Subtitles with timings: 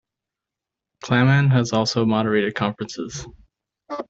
[1.03, 3.27] Claman has also moderated conferences.